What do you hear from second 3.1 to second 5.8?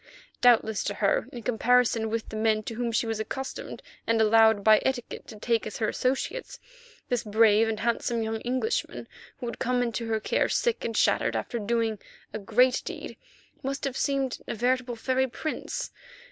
accustomed and allowed by etiquette to take as